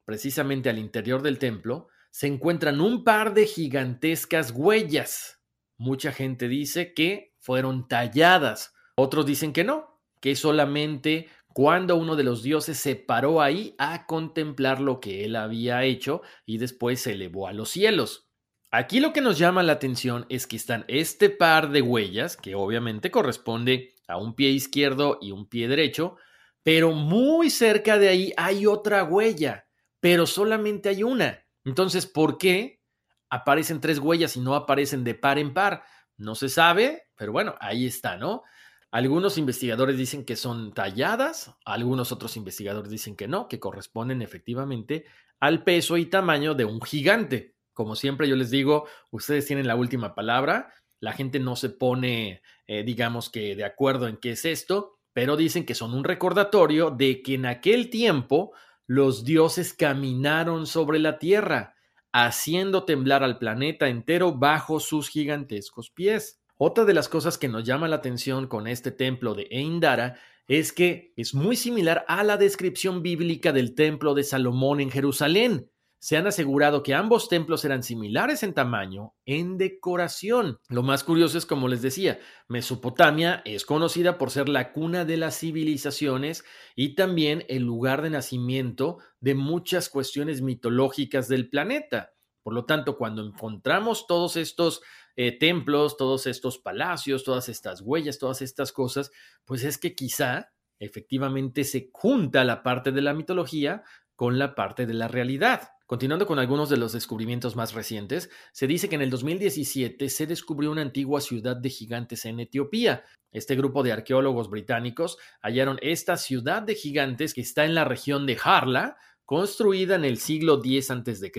[0.06, 5.40] precisamente al interior del templo, se encuentran un par de gigantescas huellas.
[5.78, 12.24] Mucha gente dice que fueron talladas, otros dicen que no, que solamente cuando uno de
[12.24, 17.14] los dioses se paró ahí a contemplar lo que él había hecho y después se
[17.14, 18.29] elevó a los cielos.
[18.72, 22.54] Aquí lo que nos llama la atención es que están este par de huellas, que
[22.54, 26.18] obviamente corresponde a un pie izquierdo y un pie derecho,
[26.62, 29.68] pero muy cerca de ahí hay otra huella,
[30.00, 31.44] pero solamente hay una.
[31.66, 32.84] Entonces, ¿por qué
[33.32, 35.84] aparecen tres huellas y no aparecen de par en par?
[36.18, 38.44] No se sabe, pero bueno, ahí está, ¿no?
[38.92, 45.06] Algunos investigadores dicen que son talladas, algunos otros investigadores dicen que no, que corresponden efectivamente
[45.40, 47.56] al peso y tamaño de un gigante.
[47.80, 52.42] Como siempre yo les digo, ustedes tienen la última palabra, la gente no se pone,
[52.68, 56.92] eh, digamos que de acuerdo en qué es esto, pero dicen que son un recordatorio
[56.92, 58.52] de que en aquel tiempo
[58.86, 61.74] los dioses caminaron sobre la tierra,
[62.12, 66.42] haciendo temblar al planeta entero bajo sus gigantescos pies.
[66.58, 70.20] Otra de las cosas que nos llama la atención con este templo de Eindara
[70.50, 75.72] es que es muy similar a la descripción bíblica del templo de Salomón en Jerusalén.
[76.00, 80.60] Se han asegurado que ambos templos eran similares en tamaño, en decoración.
[80.70, 85.18] Lo más curioso es, como les decía, Mesopotamia es conocida por ser la cuna de
[85.18, 92.14] las civilizaciones y también el lugar de nacimiento de muchas cuestiones mitológicas del planeta.
[92.44, 94.82] Por lo tanto, cuando encontramos todos estos
[95.18, 99.12] eh, templos, todos estos palacios, todas estas huellas, todas estas cosas,
[99.44, 103.84] pues es que quizá efectivamente se junta la parte de la mitología
[104.16, 105.72] con la parte de la realidad.
[105.90, 110.28] Continuando con algunos de los descubrimientos más recientes, se dice que en el 2017 se
[110.28, 113.06] descubrió una antigua ciudad de gigantes en Etiopía.
[113.32, 118.28] Este grupo de arqueólogos británicos hallaron esta ciudad de gigantes que está en la región
[118.28, 121.32] de Harla, construida en el siglo X a.C.,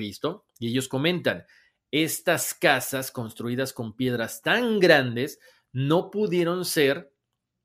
[0.58, 1.44] y ellos comentan,
[1.92, 5.38] estas casas construidas con piedras tan grandes
[5.72, 7.14] no pudieron ser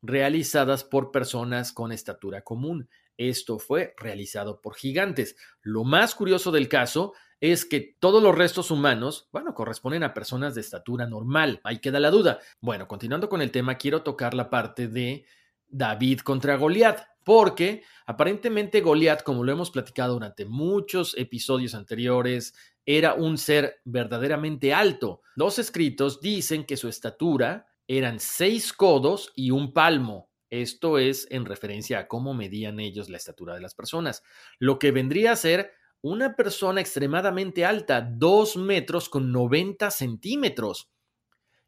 [0.04, 2.90] realizadas por personas con estatura común.
[3.18, 5.36] Esto fue realizado por gigantes.
[5.62, 10.56] Lo más curioso del caso es que todos los restos humanos, bueno, corresponden a personas
[10.56, 11.60] de estatura normal.
[11.64, 12.40] Ahí queda la duda.
[12.62, 15.26] Bueno, continuando con el tema, quiero tocar la parte de
[15.68, 22.54] David contra Goliat, porque aparentemente Goliat, como lo hemos platicado durante muchos episodios anteriores,
[22.86, 25.22] era un ser verdaderamente alto.
[25.36, 30.30] Los escritos dicen que su estatura eran seis codos y un palmo.
[30.62, 34.24] Esto es en referencia a cómo medían ellos la estatura de las personas.
[34.60, 40.92] Lo que vendría a ser una persona extremadamente alta, dos metros con 90 centímetros.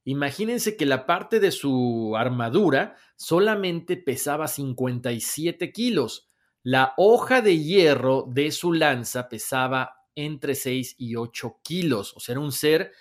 [0.04, 6.30] Imagínense que la parte de su armadura solamente pesaba 57 kilos.
[6.64, 12.14] La hoja de hierro de su lanza pesaba entre 6 y 8 kilos.
[12.16, 12.92] O sea, un ser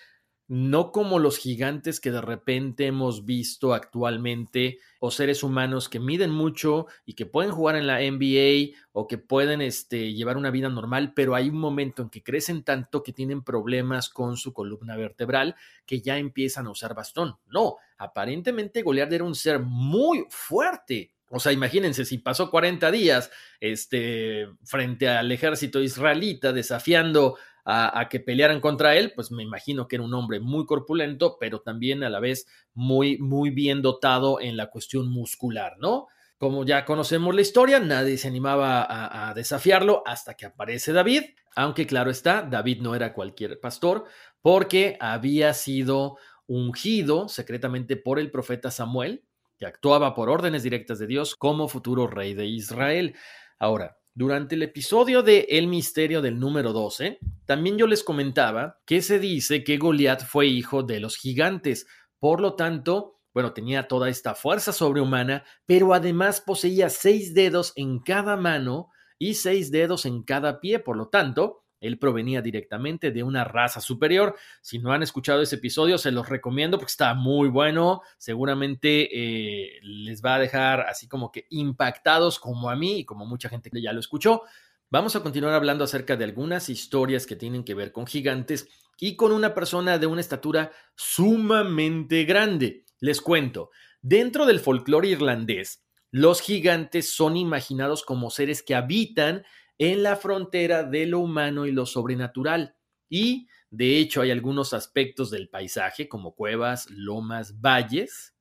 [0.49, 6.31] no como los gigantes que de repente hemos visto actualmente, o seres humanos que miden
[6.31, 10.69] mucho y que pueden jugar en la NBA o que pueden este, llevar una vida
[10.69, 14.97] normal, pero hay un momento en que crecen tanto que tienen problemas con su columna
[14.97, 17.37] vertebral que ya empiezan a usar bastón.
[17.49, 23.31] No, aparentemente Goliath era un ser muy fuerte, o sea, imagínense, si pasó 40 días
[23.59, 27.37] este, frente al ejército israelita desafiando
[27.69, 31.61] a, que pelearan contra él, pues me imagino que era un hombre muy corpulento, pero
[31.61, 36.07] también a la vez muy, muy bien dotado en la cuestión muscular, ¿no?
[36.39, 41.25] Como ya conocemos la historia, nadie se animaba a, a desafiarlo hasta que aparece David,
[41.57, 44.05] aunque claro está, David no era cualquier pastor,
[44.41, 49.25] porque había sido ungido secretamente por el profeta Samuel,
[49.59, 53.17] que actuaba por órdenes directas de Dios como futuro rey de Israel.
[53.59, 59.03] Ahora, durante el episodio de El misterio del número 12, también yo les comentaba que
[59.03, 61.87] se dice que Goliat fue hijo de los gigantes,
[62.19, 67.99] por lo tanto, bueno, tenía toda esta fuerza sobrehumana, pero además poseía seis dedos en
[67.99, 68.89] cada mano
[69.19, 73.81] y seis dedos en cada pie, por lo tanto, él provenía directamente de una raza
[73.81, 74.37] superior.
[74.61, 78.03] Si no han escuchado ese episodio, se los recomiendo porque está muy bueno.
[78.19, 83.27] Seguramente eh, les va a dejar así como que impactados como a mí y como
[83.27, 84.43] mucha gente que ya lo escuchó.
[84.89, 88.69] Vamos a continuar hablando acerca de algunas historias que tienen que ver con gigantes
[88.99, 92.85] y con una persona de una estatura sumamente grande.
[93.01, 93.71] Les cuento,
[94.01, 99.45] dentro del folclore irlandés, los gigantes son imaginados como seres que habitan
[99.79, 102.77] en la frontera de lo humano y lo sobrenatural.
[103.09, 108.35] Y, de hecho, hay algunos aspectos del paisaje, como cuevas, lomas, valles,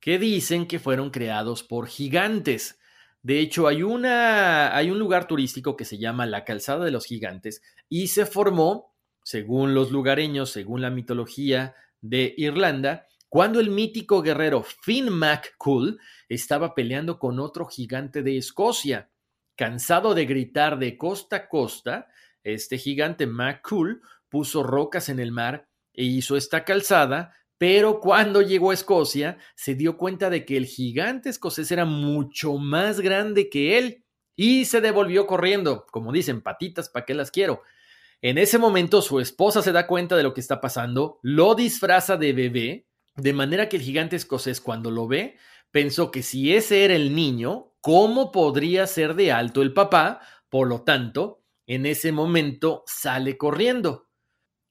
[0.00, 2.78] que dicen que fueron creados por gigantes.
[3.22, 7.06] De hecho, hay, una, hay un lugar turístico que se llama la Calzada de los
[7.06, 14.22] Gigantes y se formó, según los lugareños, según la mitología de Irlanda, cuando el mítico
[14.22, 15.98] guerrero Finn MacCool
[16.28, 19.10] estaba peleando con otro gigante de Escocia.
[19.56, 22.08] Cansado de gritar de costa a costa,
[22.44, 28.70] este gigante McCool puso rocas en el mar e hizo esta calzada, pero cuando llegó
[28.70, 33.78] a Escocia se dio cuenta de que el gigante escocés era mucho más grande que
[33.78, 34.04] él
[34.36, 37.62] y se devolvió corriendo, como dicen, patitas, ¿para qué las quiero?
[38.20, 42.18] En ese momento su esposa se da cuenta de lo que está pasando, lo disfraza
[42.18, 45.36] de bebé, de manera que el gigante escocés cuando lo ve
[45.70, 50.20] pensó que si ese era el niño, ¿cómo podría ser de alto el papá?
[50.48, 54.08] Por lo tanto, en ese momento sale corriendo.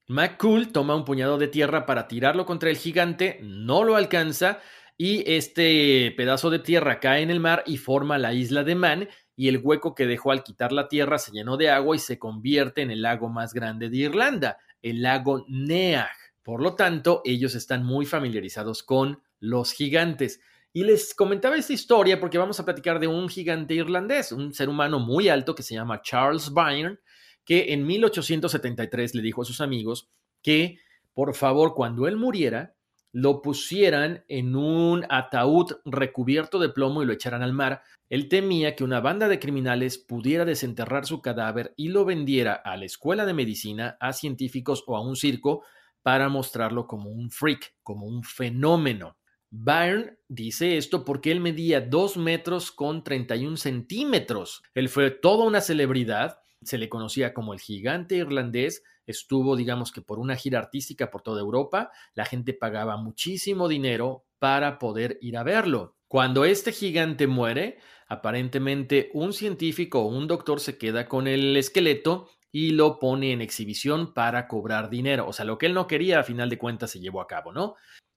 [0.06, 4.60] McCool toma un puñado de tierra para tirarlo contra el gigante, no lo alcanza
[4.98, 9.08] y este pedazo de tierra cae en el mar y forma la isla de Man
[9.34, 12.18] y el hueco que dejó al quitar la tierra se llenó de agua y se
[12.18, 16.10] convierte en el lago más grande de Irlanda, el lago Neagh.
[16.42, 20.38] Por lo tanto, ellos están muy familiarizados con los gigantes.
[20.76, 24.68] Y les comentaba esta historia porque vamos a platicar de un gigante irlandés, un ser
[24.68, 26.98] humano muy alto que se llama Charles Byrne,
[27.46, 30.10] que en 1873 le dijo a sus amigos
[30.42, 30.78] que,
[31.14, 32.74] por favor, cuando él muriera,
[33.10, 37.80] lo pusieran en un ataúd recubierto de plomo y lo echaran al mar.
[38.10, 42.76] Él temía que una banda de criminales pudiera desenterrar su cadáver y lo vendiera a
[42.76, 45.64] la escuela de medicina, a científicos o a un circo
[46.02, 49.16] para mostrarlo como un freak, como un fenómeno.
[49.58, 54.62] Byrne dice esto porque él medía 2 metros con 31 centímetros.
[54.74, 60.02] Él fue toda una celebridad, se le conocía como el gigante irlandés, estuvo digamos que
[60.02, 65.38] por una gira artística por toda Europa, la gente pagaba muchísimo dinero para poder ir
[65.38, 65.96] a verlo.
[66.06, 67.78] Cuando este gigante muere,
[68.08, 73.40] aparentemente un científico o un doctor se queda con el esqueleto y lo pone en
[73.40, 75.26] exhibición para cobrar dinero.
[75.26, 77.52] O sea, lo que él no quería, a final de cuentas, se llevó a cabo,
[77.52, 77.74] ¿no?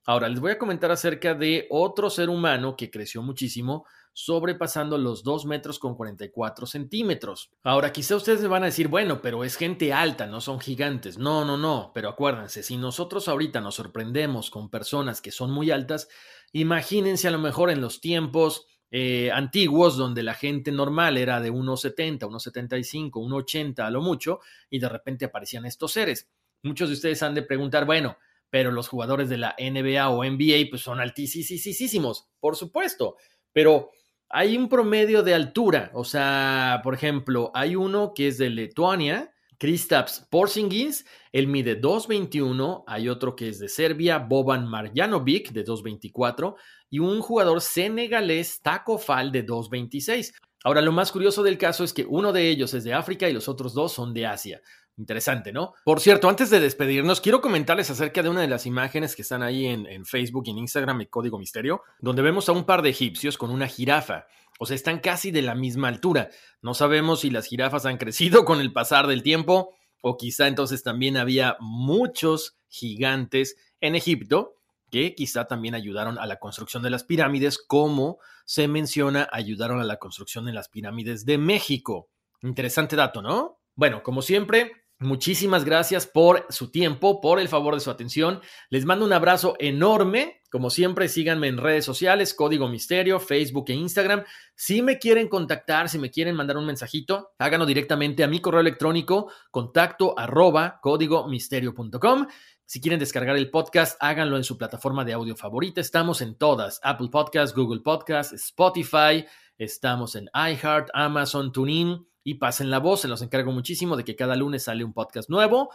[0.10, 5.24] Ahora, les voy a comentar acerca de otro ser humano que creció muchísimo, sobrepasando los
[5.24, 7.52] 2 metros con 44 centímetros.
[7.62, 11.20] Ahora, quizá ustedes me van a decir, bueno, pero es gente alta, no son gigantes.
[11.20, 15.70] No, no, no, pero acuérdense, si nosotros ahorita nos sorprendemos con personas que son muy
[15.70, 16.08] altas,
[16.54, 21.52] imagínense a lo mejor en los tiempos eh, antiguos donde la gente normal era de
[21.52, 24.40] 1,70, 1,75, 1,80 a lo mucho,
[24.72, 26.32] y de repente aparecían estos seres.
[26.64, 28.18] Muchos de ustedes han de preguntar, bueno,
[28.50, 33.18] pero los jugadores de la NBA o NBA pues son altísimos, por supuesto,
[33.54, 33.92] pero
[34.30, 39.32] hay un promedio de altura, o sea, por ejemplo, hay uno que es de Lituania,
[39.58, 46.56] Kristaps Porzingis, él mide 2.21, hay otro que es de Serbia, Boban Marjanovic de 2.24
[46.90, 50.34] y un jugador senegalés, Taco Fall de 2.26.
[50.64, 53.34] Ahora, lo más curioso del caso es que uno de ellos es de África y
[53.34, 54.62] los otros dos son de Asia.
[55.00, 55.76] Interesante, ¿no?
[55.86, 59.42] Por cierto, antes de despedirnos, quiero comentarles acerca de una de las imágenes que están
[59.42, 62.90] ahí en, Facebook y en Instagram, el Código Misterio, donde vemos a un par de
[62.90, 64.26] egipcios con una jirafa.
[64.60, 66.30] O sea, están casi de la misma altura.
[66.62, 70.84] No sabemos si las jirafas han crecido con el pasar del tiempo o quizá entonces
[70.84, 74.56] también había muchos gigantes en Egipto
[74.92, 79.86] que quizá también ayudaron a la construcción de las pirámides, como se menciona, ayudaron a
[79.86, 82.10] la construcción de las pirámides de México.
[82.42, 83.60] Interesante dato, ¿no?
[83.76, 88.42] Bueno, como siempre, Muchísimas gracias por su tiempo, por el favor de su atención.
[88.70, 90.42] Les mando un abrazo enorme.
[90.52, 94.26] Como siempre, síganme en redes sociales, Código Misterio, Facebook e Instagram.
[94.56, 98.60] Si me quieren contactar, si me quieren mandar un mensajito, háganlo directamente a mi correo
[98.60, 102.28] electrónico, contacto arroba códigomisterio.com.
[102.66, 105.80] Si quieren descargar el podcast, háganlo en su plataforma de audio favorita.
[105.80, 109.26] Estamos en todas, Apple Podcasts, Google Podcasts, Spotify,
[109.58, 113.02] estamos en iHeart, Amazon, TuneIn y pasen la voz.
[113.02, 115.72] Se los encargo muchísimo de que cada lunes sale un podcast nuevo.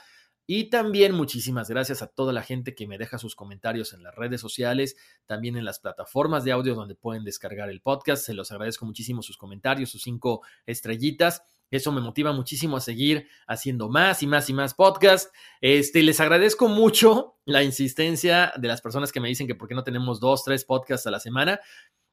[0.46, 4.14] Y también muchísimas gracias a toda la gente que me deja sus comentarios en las
[4.14, 4.94] redes sociales,
[5.26, 8.24] también en las plataformas de audio donde pueden descargar el podcast.
[8.24, 11.42] Se los agradezco muchísimo sus comentarios, sus cinco estrellitas.
[11.70, 15.32] Eso me motiva muchísimo a seguir haciendo más y más y más podcasts.
[15.60, 19.74] Este, les agradezco mucho la insistencia de las personas que me dicen que por qué
[19.74, 21.58] no tenemos dos, tres podcasts a la semana.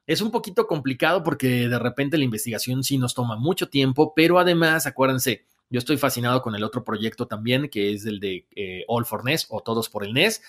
[0.07, 4.39] Es un poquito complicado porque de repente la investigación sí nos toma mucho tiempo, pero
[4.39, 8.83] además, acuérdense, yo estoy fascinado con el otro proyecto también, que es el de eh,
[8.87, 10.41] All for NES o Todos por el NES,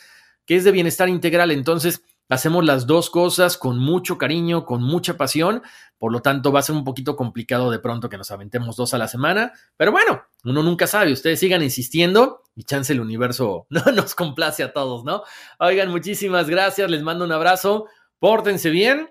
[0.45, 1.53] que es de bienestar integral.
[1.53, 5.63] Entonces, hacemos las dos cosas con mucho cariño, con mucha pasión.
[5.99, 8.95] Por lo tanto, va a ser un poquito complicado de pronto que nos aventemos dos
[8.95, 9.53] a la semana.
[9.77, 11.13] Pero bueno, uno nunca sabe.
[11.13, 15.23] Ustedes sigan insistiendo y chance el universo no nos complace a todos, ¿no?
[15.61, 16.91] Oigan, muchísimas gracias.
[16.91, 17.87] Les mando un abrazo.
[18.19, 19.11] Pórtense bien